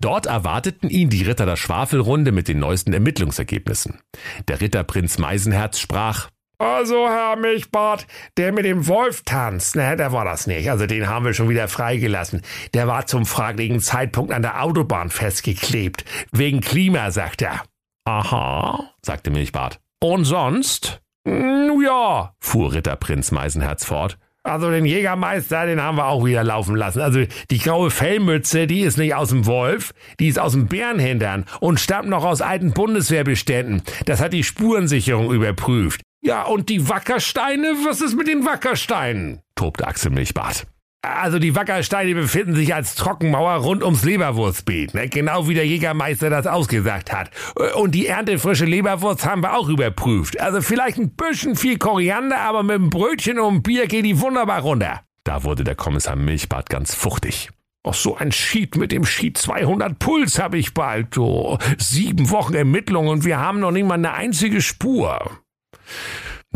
Dort 0.00 0.26
erwarteten 0.26 0.88
ihn 0.88 1.10
die 1.10 1.22
Ritter 1.22 1.46
der 1.46 1.56
Schwafelrunde 1.56 2.32
mit 2.32 2.48
den 2.48 2.58
neuesten 2.58 2.92
Ermittlungsergebnissen. 2.92 4.00
Der 4.48 4.60
Ritter 4.60 4.84
Prinz 4.84 5.18
Meisenherz 5.18 5.78
sprach, 5.78 6.28
also, 6.58 7.08
Herr 7.08 7.36
Milchbart, 7.36 8.06
der 8.36 8.52
mit 8.52 8.64
dem 8.64 8.86
Wolf 8.86 9.22
tanzt, 9.24 9.74
ne, 9.74 9.96
der 9.96 10.12
war 10.12 10.24
das 10.24 10.46
nicht. 10.46 10.70
Also 10.70 10.86
den 10.86 11.08
haben 11.08 11.24
wir 11.24 11.34
schon 11.34 11.48
wieder 11.48 11.66
freigelassen. 11.66 12.42
Der 12.74 12.86
war 12.86 13.06
zum 13.06 13.26
fraglichen 13.26 13.80
Zeitpunkt 13.80 14.32
an 14.32 14.42
der 14.42 14.62
Autobahn 14.62 15.10
festgeklebt. 15.10 16.04
Wegen 16.30 16.60
Klima, 16.60 17.10
sagt 17.10 17.42
er. 17.42 17.62
Aha, 18.04 18.88
sagte 19.02 19.30
Milchbart. 19.30 19.80
Und 20.00 20.24
sonst? 20.24 21.00
Nu 21.24 21.82
ja, 21.82 22.34
fuhr 22.38 22.72
Ritter 22.72 22.96
Prinz 22.96 23.30
Meisenherz 23.30 23.84
fort. 23.84 24.18
Also 24.42 24.70
den 24.70 24.84
Jägermeister, 24.84 25.64
den 25.64 25.80
haben 25.80 25.96
wir 25.96 26.06
auch 26.06 26.22
wieder 26.26 26.44
laufen 26.44 26.76
lassen. 26.76 27.00
Also 27.00 27.24
die 27.50 27.58
graue 27.58 27.90
Fellmütze, 27.90 28.66
die 28.66 28.80
ist 28.80 28.98
nicht 28.98 29.14
aus 29.14 29.30
dem 29.30 29.46
Wolf, 29.46 29.94
die 30.20 30.28
ist 30.28 30.38
aus 30.38 30.52
dem 30.52 30.66
Bärenhintern 30.66 31.46
und 31.60 31.80
stammt 31.80 32.10
noch 32.10 32.24
aus 32.24 32.42
alten 32.42 32.72
Bundeswehrbeständen. 32.72 33.82
Das 34.04 34.20
hat 34.20 34.34
die 34.34 34.44
Spurensicherung 34.44 35.32
überprüft. 35.32 36.02
Ja, 36.20 36.42
und 36.42 36.68
die 36.68 36.88
Wackersteine, 36.90 37.68
was 37.86 38.02
ist 38.02 38.16
mit 38.16 38.28
den 38.28 38.44
Wackersteinen? 38.44 39.40
tobte 39.54 39.86
Axel 39.86 40.10
Milchbart. 40.10 40.66
Also 41.04 41.38
die 41.38 41.54
Wackersteine 41.54 42.14
befinden 42.14 42.54
sich 42.54 42.74
als 42.74 42.94
Trockenmauer 42.94 43.56
rund 43.56 43.82
ums 43.82 44.04
Leberwurstbeet, 44.04 44.94
ne? 44.94 45.08
genau 45.08 45.48
wie 45.48 45.54
der 45.54 45.66
Jägermeister 45.66 46.30
das 46.30 46.46
ausgesagt 46.46 47.12
hat. 47.12 47.30
Und 47.74 47.94
die 47.94 48.06
erntefrische 48.06 48.64
Leberwurst 48.64 49.26
haben 49.26 49.42
wir 49.42 49.56
auch 49.56 49.68
überprüft. 49.68 50.40
Also 50.40 50.62
vielleicht 50.62 50.98
ein 50.98 51.14
bisschen 51.14 51.56
viel 51.56 51.78
Koriander, 51.78 52.40
aber 52.40 52.62
mit 52.62 52.76
einem 52.76 52.90
Brötchen 52.90 53.38
und 53.38 53.48
einem 53.48 53.62
Bier 53.62 53.86
geht 53.86 54.04
die 54.04 54.20
wunderbar 54.20 54.62
runter. 54.62 55.02
Da 55.24 55.44
wurde 55.44 55.64
der 55.64 55.74
Kommissar 55.74 56.16
Milchbart 56.16 56.70
ganz 56.70 56.94
fuchtig. 56.94 57.50
Ach, 57.86 57.92
so 57.92 58.16
ein 58.16 58.32
Schied 58.32 58.76
mit 58.76 58.92
dem 58.92 59.04
Schied 59.04 59.36
200 59.36 59.98
Puls 59.98 60.38
habe 60.38 60.56
ich 60.56 60.72
bald. 60.72 61.18
Oh, 61.18 61.58
sieben 61.76 62.30
Wochen 62.30 62.54
Ermittlung 62.54 63.08
und 63.08 63.24
wir 63.24 63.38
haben 63.38 63.60
noch 63.60 63.72
nicht 63.72 63.86
mal 63.86 63.94
eine 63.94 64.14
einzige 64.14 64.62
Spur. 64.62 65.30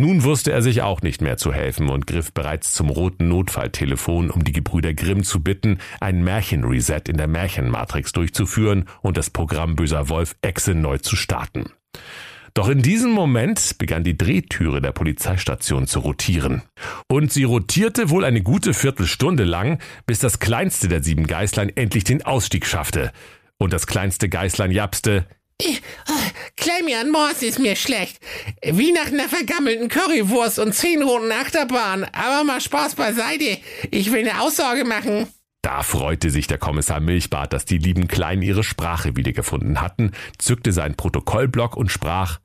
Nun 0.00 0.22
wusste 0.22 0.52
er 0.52 0.62
sich 0.62 0.82
auch 0.82 1.02
nicht 1.02 1.22
mehr 1.22 1.38
zu 1.38 1.52
helfen 1.52 1.88
und 1.88 2.06
griff 2.06 2.32
bereits 2.32 2.72
zum 2.72 2.88
roten 2.88 3.26
Notfalltelefon, 3.26 4.30
um 4.30 4.44
die 4.44 4.52
Gebrüder 4.52 4.94
Grimm 4.94 5.24
zu 5.24 5.42
bitten, 5.42 5.78
ein 5.98 6.22
Märchenreset 6.22 7.08
in 7.08 7.16
der 7.16 7.26
Märchenmatrix 7.26 8.12
durchzuführen 8.12 8.84
und 9.02 9.16
das 9.16 9.30
Programm 9.30 9.74
Böser 9.74 10.08
Wolf 10.08 10.36
Exe 10.40 10.76
neu 10.76 10.98
zu 10.98 11.16
starten. 11.16 11.72
Doch 12.54 12.68
in 12.68 12.80
diesem 12.80 13.10
Moment 13.10 13.76
begann 13.78 14.04
die 14.04 14.16
Drehtüre 14.16 14.80
der 14.80 14.92
Polizeistation 14.92 15.88
zu 15.88 15.98
rotieren. 15.98 16.62
Und 17.08 17.32
sie 17.32 17.42
rotierte 17.42 18.08
wohl 18.08 18.24
eine 18.24 18.40
gute 18.40 18.74
Viertelstunde 18.74 19.42
lang, 19.42 19.80
bis 20.06 20.20
das 20.20 20.38
kleinste 20.38 20.86
der 20.86 21.02
sieben 21.02 21.26
Geißlein 21.26 21.76
endlich 21.76 22.04
den 22.04 22.24
Ausstieg 22.24 22.66
schaffte. 22.66 23.10
Und 23.58 23.72
das 23.72 23.88
kleinste 23.88 24.28
Geißlein 24.28 24.70
japste, 24.70 25.26
ich, 25.60 25.82
Clemian 26.58 27.10
Morse 27.10 27.46
ist 27.46 27.58
mir 27.58 27.76
schlecht. 27.76 28.18
Wie 28.62 28.92
nach 28.92 29.06
einer 29.06 29.28
vergammelten 29.28 29.88
Currywurst 29.88 30.58
und 30.58 30.74
zehn 30.74 31.02
roten 31.02 31.32
Achterbahn. 31.32 32.04
Aber 32.04 32.44
mal 32.44 32.60
Spaß 32.60 32.96
beiseite. 32.96 33.58
Ich 33.90 34.12
will 34.12 34.28
eine 34.28 34.40
Aussage 34.40 34.84
machen. 34.84 35.28
Da 35.62 35.82
freute 35.82 36.30
sich 36.30 36.46
der 36.46 36.58
Kommissar 36.58 37.00
Milchbart, 37.00 37.52
dass 37.52 37.64
die 37.64 37.78
lieben 37.78 38.08
Kleinen 38.08 38.42
ihre 38.42 38.62
Sprache 38.62 39.16
wiedergefunden 39.16 39.80
hatten, 39.80 40.12
zückte 40.38 40.72
seinen 40.72 40.94
Protokollblock 40.94 41.76
und 41.76 41.90
sprach, 41.90 42.38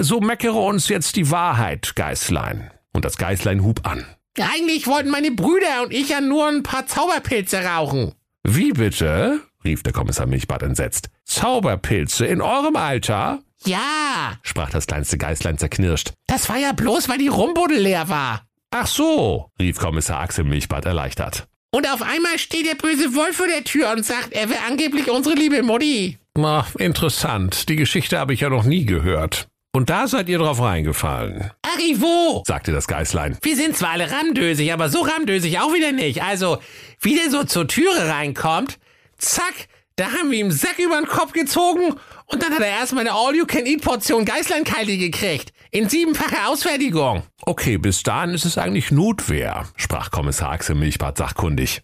so 0.00 0.20
meckere 0.20 0.56
uns 0.56 0.88
jetzt 0.88 1.16
die 1.16 1.30
Wahrheit, 1.30 1.96
Geißlein. 1.96 2.70
Und 2.92 3.04
das 3.04 3.16
Geißlein 3.16 3.62
hub 3.62 3.86
an. 3.86 4.04
Eigentlich 4.38 4.86
wollten 4.86 5.10
meine 5.10 5.30
Brüder 5.30 5.82
und 5.84 5.92
ich 5.92 6.10
ja 6.10 6.20
nur 6.20 6.46
ein 6.48 6.62
paar 6.62 6.86
Zauberpilze 6.86 7.64
rauchen. 7.64 8.12
Wie 8.44 8.72
bitte? 8.72 9.40
Rief 9.68 9.82
der 9.82 9.92
Kommissar 9.92 10.26
Milchbart 10.26 10.62
entsetzt. 10.62 11.10
Zauberpilze 11.24 12.26
in 12.26 12.40
eurem 12.40 12.76
Alter? 12.76 13.40
Ja, 13.64 14.38
sprach 14.42 14.70
das 14.70 14.86
kleinste 14.86 15.18
Geißlein 15.18 15.58
zerknirscht. 15.58 16.12
Das 16.26 16.48
war 16.48 16.56
ja 16.56 16.72
bloß, 16.72 17.08
weil 17.08 17.18
die 17.18 17.28
Rumbuddel 17.28 17.78
leer 17.78 18.08
war. 18.08 18.42
Ach 18.70 18.86
so, 18.86 19.50
rief 19.60 19.78
Kommissar 19.78 20.20
Axel 20.20 20.44
Milchbart 20.44 20.86
erleichtert. 20.86 21.46
Und 21.70 21.90
auf 21.90 22.02
einmal 22.02 22.38
steht 22.38 22.66
der 22.66 22.76
böse 22.76 23.14
Wolf 23.14 23.36
vor 23.36 23.46
der 23.46 23.64
Tür 23.64 23.92
und 23.92 24.04
sagt, 24.04 24.32
er 24.32 24.48
wäre 24.48 24.60
angeblich 24.66 25.10
unsere 25.10 25.34
liebe 25.34 25.62
Mutti. 25.62 26.18
Na, 26.36 26.66
interessant. 26.78 27.68
Die 27.68 27.76
Geschichte 27.76 28.18
habe 28.18 28.32
ich 28.32 28.40
ja 28.40 28.48
noch 28.48 28.64
nie 28.64 28.86
gehört. 28.86 29.48
Und 29.74 29.90
da 29.90 30.06
seid 30.06 30.28
ihr 30.28 30.38
drauf 30.38 30.60
reingefallen. 30.60 31.50
Arrivo, 31.62 32.42
sagte 32.46 32.72
das 32.72 32.86
Geißlein. 32.86 33.36
Wir 33.42 33.56
sind 33.56 33.76
zwar 33.76 33.90
alle 33.90 34.10
ramdösig, 34.10 34.72
aber 34.72 34.88
so 34.88 35.02
ramdösig 35.02 35.58
auch 35.58 35.74
wieder 35.74 35.92
nicht. 35.92 36.22
Also, 36.22 36.58
wie 37.00 37.16
der 37.16 37.30
so 37.30 37.44
zur 37.44 37.68
Türe 37.68 38.08
reinkommt, 38.08 38.78
zack, 39.18 39.68
da 39.96 40.12
haben 40.12 40.30
wir 40.30 40.38
ihm 40.38 40.50
Sack 40.50 40.78
über 40.78 40.96
den 40.96 41.08
Kopf 41.08 41.32
gezogen 41.32 41.94
und 42.26 42.42
dann 42.42 42.52
hat 42.52 42.60
er 42.60 42.68
erstmal 42.68 43.06
eine 43.06 43.16
All-You-Can-Eat-Portion 43.16 44.24
Geißleinkeile 44.24 44.96
gekriegt. 44.96 45.52
In 45.70 45.88
siebenfacher 45.88 46.48
Ausfertigung. 46.48 47.24
Okay, 47.42 47.78
bis 47.78 48.02
dahin 48.02 48.30
ist 48.30 48.44
es 48.44 48.58
eigentlich 48.58 48.90
Notwehr, 48.90 49.66
sprach 49.76 50.10
Kommissar 50.10 50.52
Axel 50.52 50.76
Milchbart 50.76 51.18
sachkundig. 51.18 51.82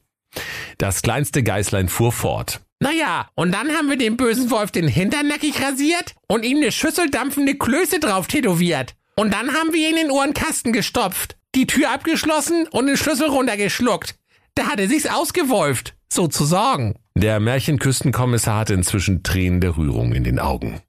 Das 0.79 1.03
kleinste 1.03 1.43
Geißlein 1.43 1.89
fuhr 1.89 2.13
fort. 2.13 2.61
Naja, 2.81 3.29
und 3.35 3.53
dann 3.53 3.71
haben 3.77 3.89
wir 3.89 3.97
dem 3.97 4.17
bösen 4.17 4.51
Wolf 4.51 4.71
den 4.71 4.89
Hintern 4.89 5.29
nackig 5.29 5.63
rasiert 5.63 6.15
und 6.29 6.45
ihm 6.45 6.59
eine 6.59 6.73
Schüssel 6.73 7.11
dampfende 7.11 7.57
Klöße 7.57 7.99
drauf 7.99 8.27
tätowiert. 8.27 8.95
Und 9.17 9.33
dann 9.33 9.55
haben 9.55 9.73
wir 9.73 9.89
ihn 9.89 9.97
in 9.97 10.09
den 10.09 10.11
Ohrenkasten 10.11 10.73
gestopft, 10.73 11.37
die 11.55 11.67
Tür 11.67 11.91
abgeschlossen 11.91 12.67
und 12.69 12.87
den 12.87 12.97
Schlüssel 12.97 13.29
runtergeschluckt. 13.29 14.17
Da 14.55 14.67
hat 14.67 14.81
er 14.81 14.89
sich's 14.89 15.07
ausgewolft, 15.07 15.95
sozusagen. 16.13 16.97
Der 17.17 17.39
Märchenküstenkommissar 17.39 18.59
hatte 18.59 18.75
inzwischen 18.75 19.23
Tränen 19.23 19.61
der 19.61 19.77
Rührung 19.77 20.13
in 20.13 20.25
den 20.25 20.41
Augen. 20.41 20.81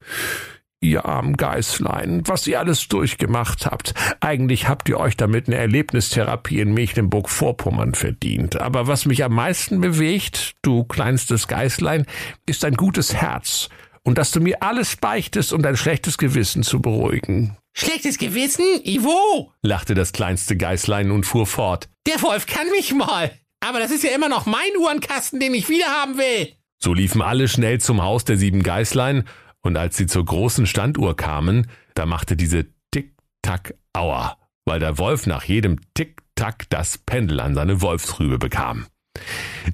Ihr 0.82 1.05
armen 1.05 1.38
Geißlein, 1.38 2.24
was 2.25 2.48
ihr 2.48 2.60
alles 2.60 2.88
durchgemacht 2.88 3.65
habt. 3.65 3.94
Eigentlich 4.22 4.67
habt 4.67 4.89
ihr 4.89 5.00
euch 5.00 5.15
damit 5.15 5.48
eine 5.48 5.58
Erlebnistherapie 5.58 6.60
in 6.60 6.74
Mecklenburg-Vorpommern 6.74 7.94
verdient. 7.94 8.60
Aber 8.60 8.88
was 8.88 9.05
mich 9.05 9.24
am 9.24 9.34
meisten 9.34 9.82
bewegt, 9.82 10.53
du 10.63 10.84
kleinstes 10.84 11.48
Geißlein, 11.48 12.05
ist 12.46 12.65
ein 12.65 12.75
gutes 12.75 13.13
Herz. 13.13 13.70
Und 14.03 14.17
dass 14.17 14.32
du 14.32 14.41
mir 14.41 14.62
alles 14.62 14.96
beichtest, 14.98 15.53
um 15.53 15.62
dein 15.62 15.77
schlechtes 15.77 16.17
Gewissen 16.17 16.63
zu 16.63 16.82
beruhigen. 16.82 17.58
Schlechtes 17.74 18.17
Gewissen? 18.17 18.65
Ivo? 18.84 19.51
lachte 19.62 19.96
das 19.96 20.12
kleinste 20.12 20.55
Geißlein 20.55 21.12
und 21.12 21.25
fuhr 21.25 21.46
fort. 21.46 21.89
Der 22.08 22.22
Wolf 22.22 22.46
kann 22.46 22.70
mich 22.70 22.94
mal. 22.94 23.32
Aber 23.68 23.80
das 23.80 23.90
ist 23.90 24.04
ja 24.04 24.12
immer 24.12 24.30
noch 24.30 24.46
mein 24.46 24.78
Uhrenkasten, 24.78 25.40
den 25.40 25.56
ich 25.56 25.70
wiederhaben 25.70 26.20
will. 26.20 26.54
So 26.78 26.94
liefen 26.94 27.24
alle 27.24 27.48
schnell 27.48 27.80
zum 27.82 28.04
Haus 28.04 28.24
der 28.24 28.38
sieben 28.38 28.62
Geißlein, 28.62 29.24
und 29.62 29.76
als 29.76 29.98
sie 29.98 30.06
zur 30.06 30.24
großen 30.24 30.68
Standuhr 30.68 31.16
kamen, 31.16 31.66
da 31.96 32.06
machte 32.06 32.38
diese 32.38 32.68
Tick-Tack-Aua, 32.92 34.38
weil 34.66 34.80
der 34.80 35.00
Wolf 35.00 35.26
nach 35.26 35.46
jedem 35.46 35.80
Tick-Tack 35.96 36.70
das 36.70 37.00
Pendel 37.00 37.40
an 37.40 37.56
seine 37.56 37.82
Wolfsrübe 37.82 38.38
bekam. 38.38 38.86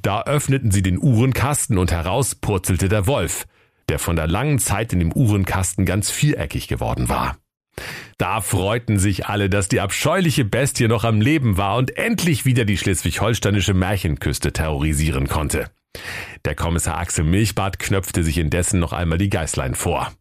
Da 0.01 0.23
öffneten 0.23 0.71
sie 0.71 0.81
den 0.81 0.97
Uhrenkasten 0.97 1.77
und 1.77 1.91
heraus 1.91 2.35
purzelte 2.35 2.87
der 2.87 3.07
Wolf, 3.07 3.45
der 3.89 3.99
von 3.99 4.15
der 4.15 4.27
langen 4.27 4.59
Zeit 4.59 4.93
in 4.93 4.99
dem 4.99 5.11
Uhrenkasten 5.11 5.85
ganz 5.85 6.09
viereckig 6.09 6.69
geworden 6.69 7.09
war. 7.09 7.35
Da 8.17 8.41
freuten 8.41 8.99
sich 8.99 9.25
alle, 9.25 9.49
dass 9.49 9.67
die 9.67 9.79
abscheuliche 9.79 10.45
Bestie 10.45 10.87
noch 10.87 11.03
am 11.03 11.21
Leben 11.21 11.57
war 11.57 11.77
und 11.77 11.97
endlich 11.97 12.45
wieder 12.45 12.65
die 12.65 12.77
schleswig-holsteinische 12.77 13.73
Märchenküste 13.73 14.53
terrorisieren 14.53 15.27
konnte. 15.27 15.71
Der 16.45 16.55
Kommissar 16.55 16.97
Axel 16.97 17.25
Milchbart 17.25 17.79
knöpfte 17.79 18.23
sich 18.23 18.37
indessen 18.37 18.79
noch 18.79 18.93
einmal 18.93 19.17
die 19.17 19.29
Geißlein 19.29 19.75
vor. 19.75 20.11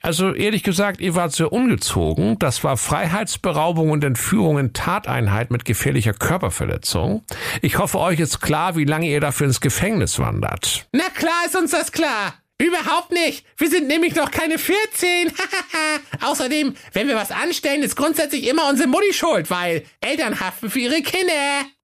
Also 0.00 0.34
ehrlich 0.34 0.62
gesagt, 0.62 1.00
ihr 1.00 1.14
wart 1.14 1.32
sehr 1.32 1.52
ungezogen. 1.52 2.38
Das 2.38 2.64
war 2.64 2.76
Freiheitsberaubung 2.76 3.90
und 3.90 4.04
Entführung 4.04 4.58
in 4.58 4.72
Tateinheit 4.72 5.50
mit 5.50 5.64
gefährlicher 5.64 6.12
Körperverletzung. 6.12 7.24
Ich 7.62 7.78
hoffe, 7.78 7.98
euch 7.98 8.20
ist 8.20 8.40
klar, 8.40 8.76
wie 8.76 8.84
lange 8.84 9.08
ihr 9.08 9.20
dafür 9.20 9.46
ins 9.46 9.60
Gefängnis 9.60 10.18
wandert. 10.18 10.88
Na 10.92 11.08
klar 11.14 11.44
ist 11.46 11.56
uns 11.56 11.70
das 11.70 11.92
klar. 11.92 12.34
Überhaupt 12.60 13.12
nicht. 13.12 13.46
Wir 13.56 13.70
sind 13.70 13.86
nämlich 13.86 14.16
noch 14.16 14.32
keine 14.32 14.58
14. 14.58 15.30
Außerdem, 16.20 16.74
wenn 16.92 17.06
wir 17.06 17.14
was 17.14 17.30
anstellen, 17.30 17.84
ist 17.84 17.94
grundsätzlich 17.94 18.48
immer 18.48 18.68
unsere 18.68 18.88
Mutti 18.88 19.12
schuld, 19.12 19.48
weil 19.48 19.84
Eltern 20.00 20.40
haften 20.40 20.68
für 20.68 20.80
ihre 20.80 21.00
Kinder. 21.02 21.32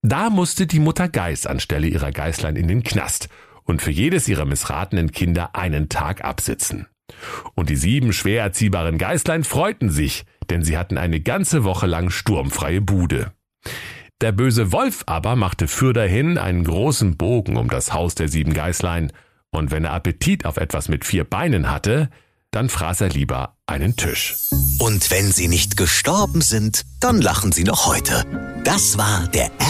Da 0.03 0.31
musste 0.31 0.67
die 0.67 0.81
Mutter 0.81 1.09
Geiß 1.09 1.47
anstelle 1.47 1.87
ihrer 1.87 2.11
Geißlein 2.11 2.57
in 2.57 2.67
den 2.67 2.83
Knast 2.83 3.29
und 3.63 3.83
für 3.83 3.93
jedes 3.93 4.27
ihrer 4.27 4.47
missratenen 4.47 5.13
Kinder 5.13 5.55
einen 5.55 5.89
Tag 5.89 6.25
absitzen. 6.25 6.89
Und 7.55 7.71
die 7.71 7.77
sieben 7.77 8.13
schwer 8.13 8.43
erziehbaren 8.43 8.99
Geißlein 8.99 9.45
freuten 9.45 9.91
sich, 9.91 10.25
denn 10.51 10.65
sie 10.65 10.77
hatten 10.77 10.99
eine 10.99 11.21
ganze 11.21 11.63
Woche 11.63 11.87
lang 11.87 12.11
sturmfreie 12.11 12.81
Bude. 12.81 13.33
Der 14.21 14.33
böse 14.33 14.73
Wolf 14.73 15.05
aber 15.07 15.37
machte 15.37 15.69
fürderhin 15.69 16.39
einen 16.39 16.65
großen 16.65 17.17
Bogen 17.17 17.57
um 17.57 17.69
das 17.69 17.93
Haus 17.93 18.15
der 18.15 18.29
sieben 18.29 18.55
Geißlein, 18.55 19.13
und 19.55 19.71
wenn 19.71 19.85
er 19.85 19.93
Appetit 19.93 20.45
auf 20.45 20.57
etwas 20.57 20.89
mit 20.89 21.05
vier 21.05 21.25
Beinen 21.25 21.71
hatte, 21.71 22.11
dann 22.51 22.69
fraß 22.69 23.01
er 23.01 23.09
lieber 23.09 23.57
einen 23.67 23.97
Tisch. 23.97 24.37
Und 24.79 25.11
wenn 25.11 25.33
sie 25.33 25.49
nicht 25.49 25.77
gestorben 25.77 26.41
sind, 26.41 26.85
dann 27.01 27.21
lachen 27.21 27.53
sie 27.53 27.65
noch 27.65 27.87
heute. 27.87 28.25
Das 28.65 28.97
war 28.97 29.27
der 29.29 29.51